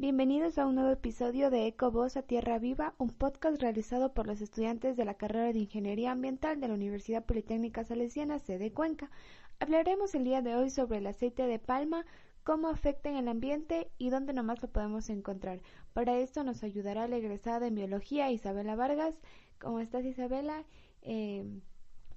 [0.00, 4.28] Bienvenidos a un nuevo episodio de Eco Voz a Tierra Viva, un podcast realizado por
[4.28, 9.10] los estudiantes de la carrera de Ingeniería Ambiental de la Universidad Politécnica Salesiana, sede Cuenca.
[9.58, 12.06] Hablaremos el día de hoy sobre el aceite de palma,
[12.44, 15.62] cómo afecta en el ambiente y dónde nomás lo podemos encontrar.
[15.94, 19.20] Para esto nos ayudará la egresada en Biología Isabela Vargas.
[19.58, 20.64] ¿Cómo estás Isabela?
[21.02, 21.44] Eh,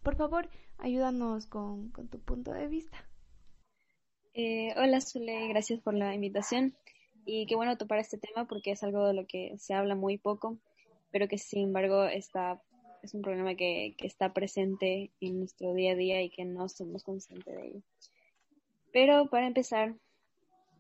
[0.04, 3.04] por favor, ayúdanos con, con, tu punto de vista.
[4.36, 6.76] Eh, hola Zule, gracias por la invitación.
[7.26, 10.18] Y qué bueno topar este tema porque es algo de lo que se habla muy
[10.18, 10.58] poco,
[11.12, 12.62] pero que sin embargo está,
[13.04, 16.68] es un problema que, que está presente en nuestro día a día y que no
[16.70, 17.82] somos conscientes de ello.
[18.92, 19.96] Pero para empezar,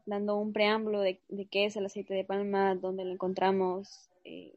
[0.06, 4.54] dando un preámbulo de, de qué es el aceite de palma, dónde lo encontramos eh,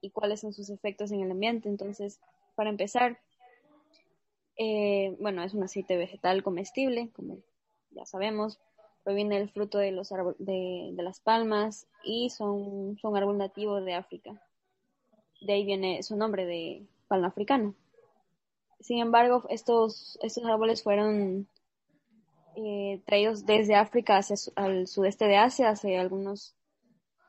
[0.00, 1.68] y cuáles son sus efectos en el ambiente.
[1.68, 2.20] Entonces,
[2.54, 3.18] para empezar,
[4.56, 7.38] eh, bueno, es un aceite vegetal comestible, como
[7.90, 8.58] ya sabemos,
[9.08, 13.94] proviene del fruto de, los de, de, las palmas y son, son árbol nativo de
[13.94, 14.38] África.
[15.40, 17.72] De ahí viene su nombre de palma africana.
[18.80, 21.48] Sin embargo, estos, estos árboles fueron
[22.54, 26.54] eh, traídos desde África hacia el sudeste de Asia hace algunos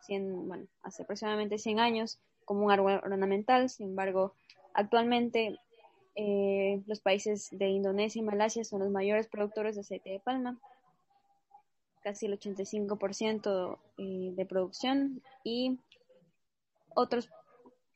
[0.02, 3.70] 100, bueno, hace aproximadamente 100 años como un árbol ornamental.
[3.70, 4.34] Sin embargo,
[4.74, 5.58] actualmente
[6.16, 10.60] eh, los países de Indonesia y Malasia son los mayores productores de aceite de palma
[12.02, 15.80] casi el 85% eh, de producción y
[16.96, 17.30] otros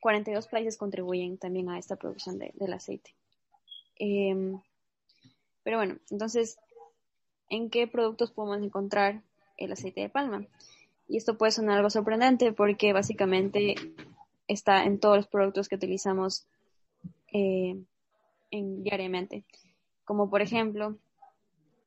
[0.00, 3.14] 42 países contribuyen también a esta producción de, del aceite.
[3.98, 4.56] Eh,
[5.62, 6.58] pero bueno, entonces,
[7.48, 9.22] ¿en qué productos podemos encontrar
[9.56, 10.46] el aceite de palma?
[11.08, 13.74] Y esto puede sonar algo sorprendente porque básicamente
[14.46, 16.46] está en todos los productos que utilizamos
[17.32, 17.76] eh,
[18.50, 19.44] en, diariamente,
[20.04, 20.96] como por ejemplo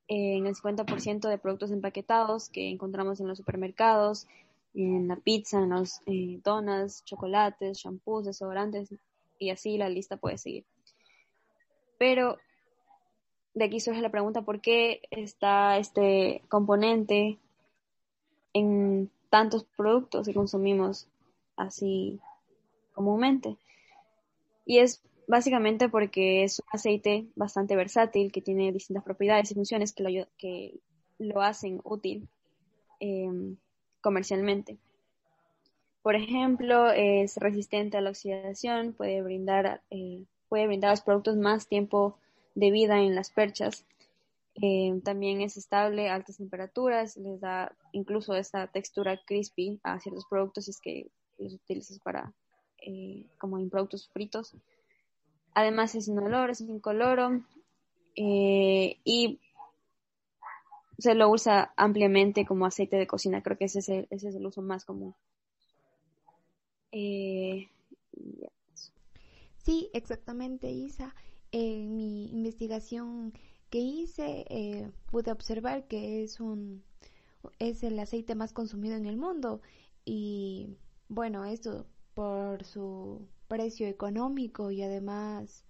[0.08, 4.28] en el 50% de productos empaquetados que encontramos en los supermercados,
[4.74, 8.94] en la pizza, en los eh, donuts, chocolates, shampoos, desodorantes
[9.40, 10.66] y así la lista puede seguir.
[11.98, 12.38] Pero
[13.54, 17.40] de aquí surge la pregunta por qué está este componente
[18.54, 21.08] en tantos productos que consumimos
[21.56, 22.20] así
[22.94, 23.58] comúnmente.
[24.66, 29.94] Y es básicamente porque es un aceite bastante versátil que tiene distintas propiedades y funciones
[29.94, 30.80] que
[31.20, 32.28] lo, hacen útil
[33.00, 33.58] em,
[34.02, 34.78] comercialmente.
[36.02, 41.36] Por ejemplo, es resistente a la oxidación, puede brindar, eh, puede brindar a los productos
[41.36, 42.18] más tiempo
[42.56, 43.86] de vida en las perchas.
[44.56, 50.26] Em, también es estable a altas temperaturas, les da incluso esta textura crispy a ciertos
[50.28, 52.34] productos si es que los utilizas para
[52.82, 54.56] eh, como en productos fritos.
[55.58, 57.44] Además es olor, es incoloro
[58.16, 59.40] eh, y
[61.00, 63.42] se lo usa ampliamente como aceite de cocina.
[63.42, 65.16] Creo que ese es el, ese es el uso más común.
[66.92, 67.72] Eh,
[69.58, 71.16] sí, exactamente, Isa.
[71.52, 73.34] En mi investigación
[73.72, 76.84] que hice eh, pude observar que es un
[77.58, 79.64] es el aceite más consumido en el mundo
[80.06, 80.78] y
[81.10, 85.64] bueno, esto por su precio económico y además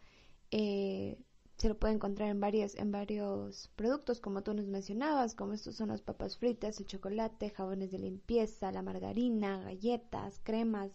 [0.52, 1.18] eh,
[1.58, 5.76] se lo puede encontrar en varios, en varios productos como tú nos mencionabas, como estos
[5.76, 10.92] son las papas fritas, el chocolate, jabones de limpieza, la margarina, galletas, cremas,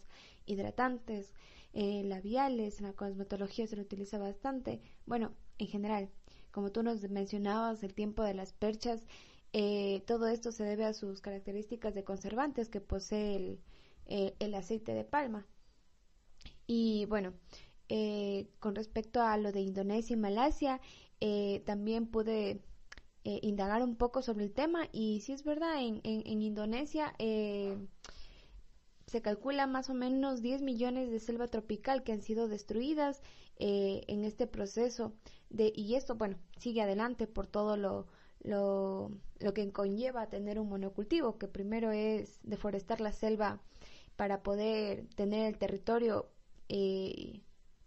[0.46, 1.32] hidratantes,
[1.72, 4.80] eh, labiales, en la cosmetología se lo utiliza bastante.
[5.06, 6.10] Bueno, en general,
[6.52, 9.02] como tú nos mencionabas, el tiempo de las perchas,
[9.52, 13.60] eh, todo esto se debe a sus características de conservantes que posee el,
[14.38, 15.46] el aceite de palma.
[16.74, 17.34] Y bueno,
[17.90, 20.80] eh, con respecto a lo de Indonesia y Malasia,
[21.20, 22.62] eh, también pude
[23.24, 27.76] eh, indagar un poco sobre el tema y si es verdad, en, en, Indonesia se
[29.20, 33.20] calcula más o menos 10 millones de selva tropical que han sido destruidas
[33.58, 35.12] en este proceso
[35.50, 38.06] de, y esto, bueno, sigue adelante por todo lo,
[38.40, 39.10] lo,
[39.40, 43.60] lo que conlleva tener un monocultivo, que primero es deforestar la selva
[44.16, 46.31] para poder tener el territorio
[46.72, 47.42] eh,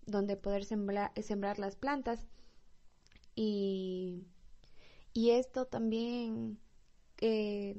[0.08, 2.28] donde poder sembrar, sembrar las plantas
[3.36, 4.26] y,
[5.14, 6.60] y esto también
[7.22, 7.76] eh,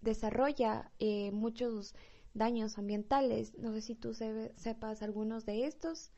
[0.00, 1.94] desarrolla eh, muchos
[2.34, 3.56] daños ambientales.
[3.58, 6.12] No sé si tú sepas algunos de estos.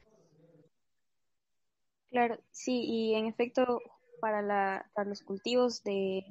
[2.11, 3.81] Claro, sí, y en efecto,
[4.21, 6.25] para, la, para los cultivos de,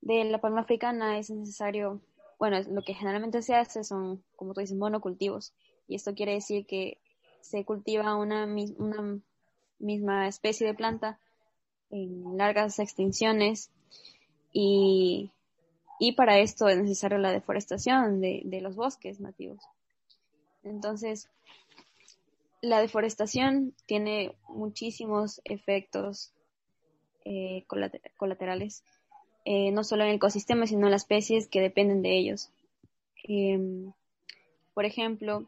[0.00, 2.00] de la palma africana es necesario,
[2.38, 5.54] bueno, lo que generalmente se hace son, como tú dices, monocultivos
[5.88, 6.98] y esto quiere decir que
[7.40, 8.46] se cultiva una,
[9.78, 11.18] misma especie de planta
[11.90, 13.70] en largas extensiones
[14.52, 15.30] y
[15.98, 19.62] y para esto es necesaria la deforestación de, de los bosques nativos.
[20.62, 21.30] Entonces,
[22.60, 26.32] la deforestación tiene muchísimos efectos
[27.24, 27.64] eh,
[28.16, 28.82] colaterales,
[29.44, 32.50] eh, no solo en el ecosistema, sino en las especies que dependen de ellos.
[33.24, 33.92] Em,
[34.74, 35.46] por ejemplo,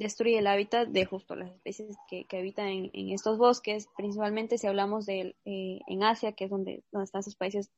[0.00, 5.04] destruye el hábitat de justo las especies que, habitan en, estos bosques, principalmente si hablamos
[5.04, 7.70] de eh, en Asia, que es donde, donde están esos países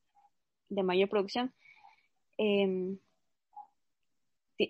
[0.69, 1.53] de mayor producción,
[2.37, 2.97] em,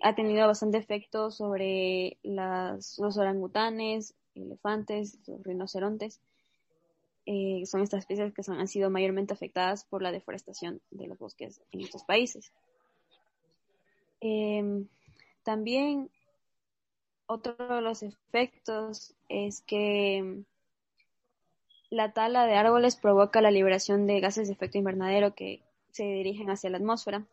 [0.02, 6.20] ha tenido bastante efecto sobre las, los orangutanes, elefantes, los rinocerontes.
[7.24, 11.62] Eh, son estas especies que han sido mayormente afectadas por la deforestación de los bosques
[11.70, 12.52] en estos países.
[14.20, 14.88] Em,
[15.44, 16.10] también
[17.26, 20.42] otro de los efectos es que
[21.90, 26.50] la tala de árboles provoca la liberación de gases de efecto invernadero que se dirigen
[26.50, 27.24] hacia la atmósfera.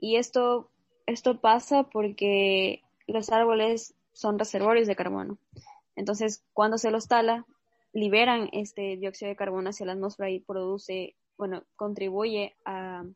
[0.00, 0.70] Y esto
[1.06, 5.38] esto pasa porque los árboles son reservorios de carbono.
[5.96, 7.46] Entonces, cuando se los tala,
[7.92, 13.14] liberan este dióxido de carbono hacia la atmósfera y produce, bueno, contribuye al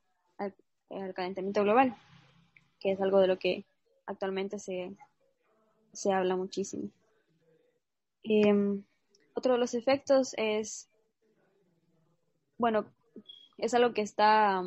[1.14, 1.96] calentamiento global,
[2.78, 3.64] que es algo de lo que
[4.06, 4.92] actualmente se,
[6.12, 6.90] habla muchísimo.
[8.22, 8.82] Em,
[9.34, 10.88] otro de los efectos es,
[12.58, 12.86] bueno,
[13.56, 14.62] es algo que está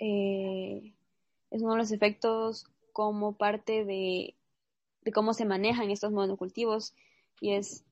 [0.00, 0.94] eh,
[1.50, 4.34] es uno de los efectos como parte de,
[5.12, 6.94] cómo se manejan estos monocultivos
[7.40, 7.84] y es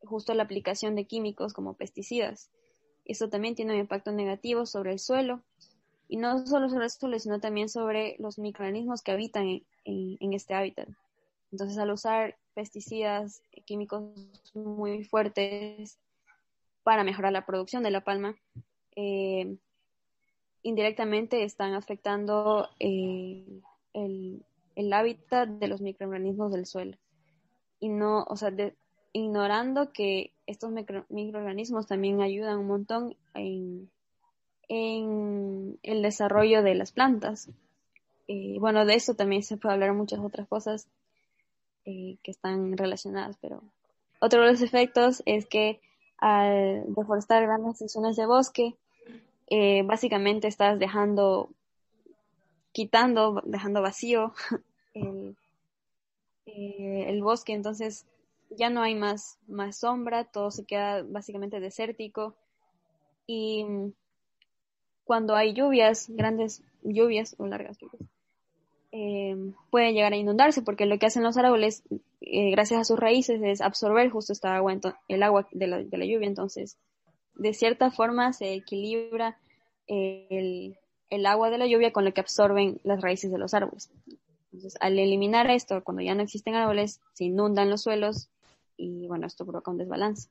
[0.00, 2.50] justo la aplicación de químicos como pesticidas.
[3.04, 5.42] Esto también tiene un impacto negativo sobre el suelo
[6.08, 10.54] y no solo sobre el suelo, sino también sobre los microorganismos que habitan en, este
[10.54, 10.88] hábitat.
[11.52, 14.02] Entonces, al usar pesticidas químicos
[14.54, 15.98] muy fuertes
[16.82, 18.34] para mejorar la producción de la palma,
[18.96, 19.56] eh,
[20.62, 23.60] indirectamente están afectando eh,
[23.92, 26.96] el, hábitat de los microorganismos del suelo.
[27.78, 28.50] Y no, o sea,
[29.12, 30.72] ignorando que estos
[31.10, 33.90] microorganismos también ayudan un montón en,
[34.68, 37.50] el desarrollo de las plantas.
[38.26, 40.88] Y bueno, de eso también se puede hablar muchas otras cosas
[41.84, 43.62] eh, que están relacionadas, pero
[44.20, 45.80] otro de los efectos es que
[46.18, 48.76] al deforestar grandes secciones de bosque,
[49.48, 51.50] eh, básicamente estás dejando,
[52.70, 54.32] quitando, dejando vacío
[54.94, 55.36] el,
[56.46, 58.06] eh, el, bosque, entonces
[58.50, 62.36] ya no hay más, más sombra, todo se queda básicamente desértico.
[63.26, 63.66] Y
[65.04, 68.08] cuando hay lluvias, grandes lluvias o largas lluvias,
[68.92, 69.36] eh,
[69.70, 71.82] pueden llegar a inundarse porque lo que hacen los árboles,
[72.20, 74.78] gracias a sus raíces, es absorber justo esta agua,
[75.08, 76.78] el agua de la, de la lluvia, entonces
[77.34, 79.38] de cierta forma se equilibra
[79.86, 80.76] el,
[81.26, 83.90] agua de la lluvia con lo que absorben las raíces de los árboles.
[84.52, 88.28] Entonces, al eliminar esto, cuando ya no existen árboles, se inundan los suelos
[88.76, 90.28] y bueno, esto provoca un desbalance.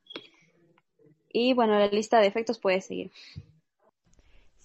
[1.34, 3.12] Y bueno, la lista de efectos puede seguir.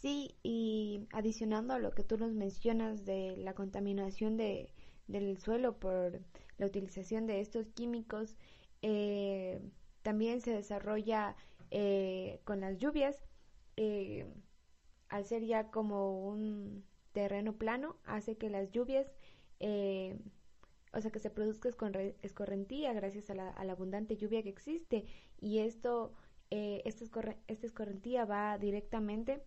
[0.06, 4.70] Sí, y adicionando a lo que tú nos mencionas de la contaminación de,
[5.08, 6.20] del suelo por
[6.58, 8.37] la utilización de estos químicos,
[8.82, 9.61] eh,
[10.03, 11.35] también se desarrolla
[11.73, 13.20] eh, con las lluvias.
[13.76, 14.32] Eh,
[15.08, 19.13] al ser ya como un terreno plano, hace que las lluvias,
[19.58, 20.20] eh,
[20.93, 21.69] o sea, que se produzca
[22.22, 25.05] escorrentía gracias a la, abundante lluvia que existe.
[25.41, 26.13] Y esto,
[26.51, 27.05] eh, esta,
[27.48, 29.43] escorrentía va directamente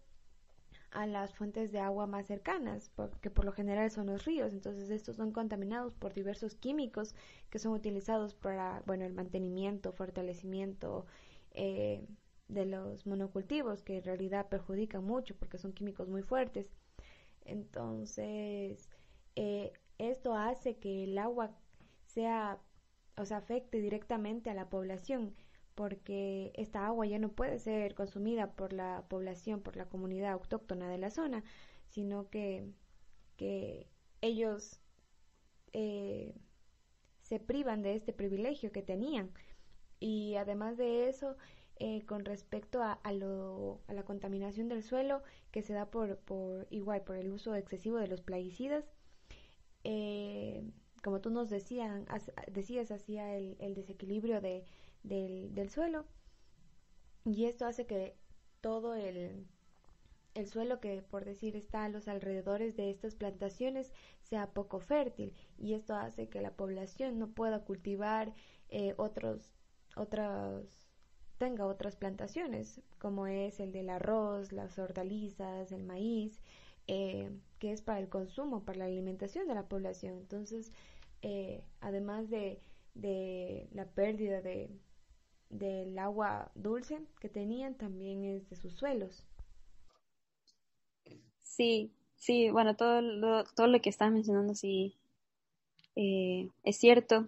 [0.91, 2.91] a las fuentes de agua más cercanas,
[3.21, 4.53] que por lo general son los ríos.
[4.53, 7.15] Entonces estos son contaminados por diversos químicos
[7.49, 11.05] que son utilizados para, bueno, el mantenimiento, fortalecimiento,
[11.51, 12.05] eh,
[12.49, 16.71] de los monocultivos que en realidad perjudican mucho porque son químicos muy fuertes.
[17.45, 18.89] Entonces,
[19.35, 21.51] eh, esto hace que el agua
[22.05, 22.59] sea,
[23.17, 25.35] o sea, afecte directamente a la población
[25.79, 30.89] porque esta agua ya no puede ser consumida por la población, por la comunidad autóctona
[30.89, 31.41] de la zona,
[31.87, 32.67] sino que,
[33.37, 33.87] que
[34.19, 34.81] ellos
[35.71, 36.35] eh,
[37.21, 39.31] se privan de este privilegio que tenían.
[40.01, 41.37] Y además de eso,
[41.77, 46.17] eh, con respecto a, a, lo, a, la contaminación del suelo que se da por,
[46.17, 48.83] por igual por el uso excesivo de los plaguicidas.
[49.85, 50.61] Eh,
[51.01, 54.65] como tú nos decías, hacía el, el desequilibrio de,
[55.03, 56.05] del, del, suelo
[57.25, 58.15] y esto hace que
[58.61, 59.47] todo el,
[60.35, 65.33] el suelo que por decir está a los alrededores de estas plantaciones sea poco fértil
[65.57, 68.33] y esto hace que la población no pueda cultivar
[68.69, 69.51] eh, otros
[69.95, 70.89] otros
[71.39, 76.41] tenga otras plantaciones, como es el del arroz, las hortalizas, el maíz,
[76.87, 80.17] eh, que es para el consumo, para la alimentación de la población.
[80.17, 80.71] Entonces,
[81.21, 82.61] eh, además de,
[82.93, 84.69] de, la pérdida de,
[85.49, 89.25] del agua dulce que tenían, también es de sus suelos.
[91.39, 94.95] Sí, sí, bueno, todo lo, todo lo que estás mencionando sí
[95.95, 97.27] eh, es cierto.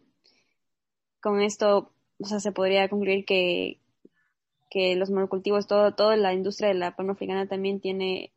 [1.22, 3.80] Con esto, o sea, se podría concluir que,
[4.70, 8.32] que los monocultivos, todo, toda la industria de la palma africana también tiene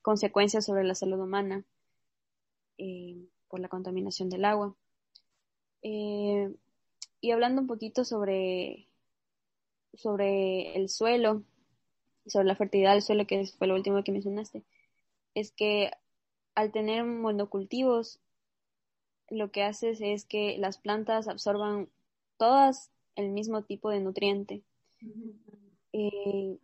[0.00, 1.64] consecuencias sobre la salud humana
[2.78, 4.74] eh, por la contaminación del agua.
[5.82, 6.54] Eh,
[7.22, 8.88] y hablando un poquito sobre,
[9.94, 11.44] sobre el suelo,
[12.26, 14.64] sobre la fertilidad del suelo, que fue lo último que mencionaste,
[15.34, 15.92] es que
[16.56, 18.20] al tener monocultivos,
[19.30, 21.88] lo que haces es que las plantas absorban
[22.36, 24.62] todas el mismo tipo de nutriente.
[25.92, 26.58] Eh,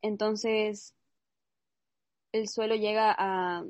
[0.00, 0.94] entonces,
[2.32, 3.64] el suelo llega a,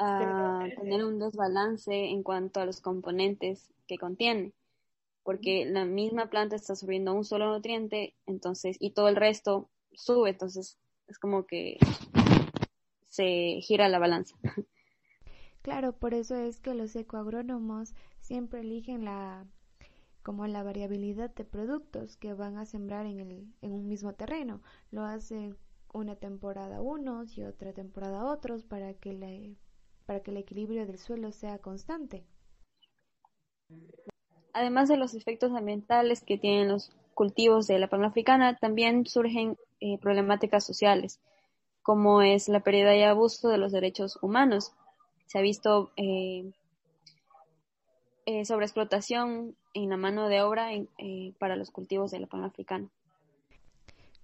[0.00, 4.52] a tener un desbalance en cuanto a los componentes que contiene,
[5.22, 10.30] porque la misma planta está subiendo un solo nutriente, entonces, y todo el resto sube,
[10.30, 11.78] entonces es como que
[13.08, 14.36] se gira la balanza.
[15.62, 19.46] Claro, por eso es que los ecoagrónomos siempre eligen la
[20.22, 24.62] como la variabilidad de productos que van a sembrar en, el, en un mismo terreno.
[24.90, 25.56] Lo hacen
[25.92, 29.56] una temporada unos y otra temporada otros para que,
[30.10, 32.24] para que el equilibrio del suelo sea constante.
[34.52, 39.56] Además de los efectos ambientales que tienen los cultivos de la palma africana, también surgen
[39.78, 41.20] eh, problemáticas sociales,
[41.82, 44.72] como es la pérdida y abuso de los derechos humanos.
[45.26, 46.50] Se ha visto eh,
[48.26, 50.70] eh, sobreexplotación en la mano de obra
[51.38, 52.90] para los cultivos de la palma africana.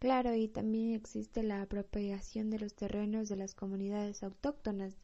[0.01, 4.97] Claro, y también existe la apropiación de los terrenos de las comunidades autóctonas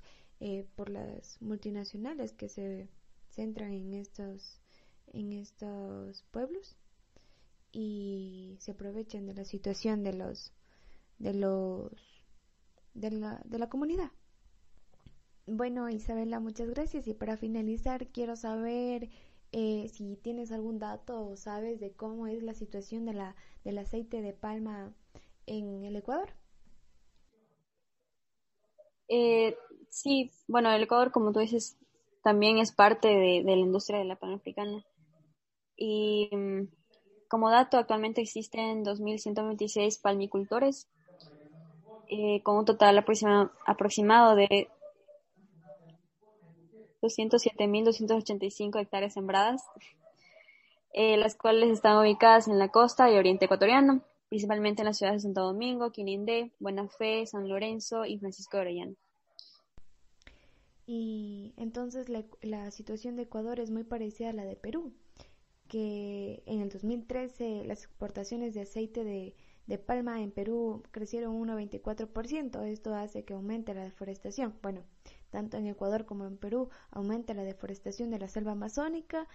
[0.45, 2.89] eh, por las multinacionales que se
[3.29, 4.61] centran en estos,
[5.13, 6.77] en estos pueblos
[7.71, 10.53] y se aprovechan de la situación de los
[11.21, 11.93] de los
[12.93, 14.11] de la, de la comunidad.
[15.47, 17.07] Bueno, Isabela, muchas gracias.
[17.07, 19.11] Y para finalizar, quiero saber
[19.53, 23.79] eh, si tienes algún dato o sabes de cómo es la situación de la, del
[23.79, 24.93] aceite de palma
[25.47, 26.31] en el Ecuador.
[29.07, 29.55] Eh,
[29.93, 31.77] sí, bueno, el Ecuador, como tú dices,
[32.23, 34.85] también es parte de, la industria de la palma africana.
[35.77, 36.69] Y mm,
[37.29, 40.89] como dato, actualmente existen 2.126 palmicultores,
[42.09, 42.99] eh, con un total
[43.67, 44.69] aproximado de
[47.03, 49.63] 207.285 hectáreas sembradas,
[50.95, 55.23] eh, las cuales están ubicadas en la costa y oriente ecuatoriano, principalmente en las ciudades
[55.23, 58.95] de Santo Domingo, Quinindé, Buena Fe, San Lorenzo y Francisco de Orellana.
[60.95, 64.93] Y entonces la, la situación de Ecuador es muy parecida a la de Perú,
[65.69, 69.35] que en el 2013 las exportaciones de aceite de
[69.67, 72.65] de palma en Perú crecieron un 94%.
[72.65, 74.55] Esto hace que aumente la deforestación.
[74.63, 74.83] Bueno,
[75.31, 79.29] tanto en Ecuador como en Perú aumenta la deforestación de la selva amazónica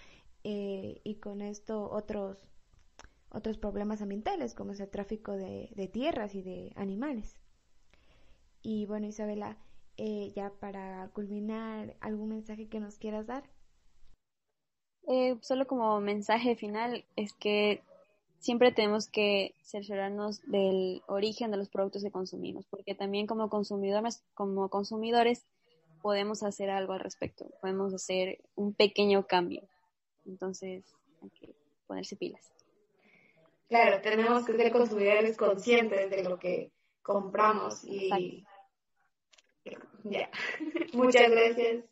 [0.43, 2.47] eh, y con esto otros
[3.29, 7.39] otros problemas ambientales como es el tráfico de, tierras y de animales.
[8.61, 9.57] Y bueno, Isabela,
[9.97, 13.43] eh, ya para culminar, ¿algún mensaje que nos quieras dar?
[15.07, 17.81] Eh, solo como mensaje final es que
[18.39, 24.23] siempre tenemos que cerciorarnos del origen de los productos que consumimos, porque también como consumidores,
[24.33, 25.45] como consumidores
[26.01, 29.63] podemos hacer algo al respecto, podemos hacer un pequeño cambio.
[30.25, 30.85] Entonces,
[31.21, 31.55] hay que
[31.87, 32.51] ponerse pilas.
[33.69, 38.45] Claro, tenemos que ser consumidores conscientes de lo que compramos y
[40.93, 41.83] Muchas gracias.